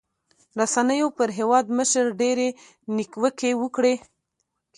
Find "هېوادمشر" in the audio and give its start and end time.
1.37-2.05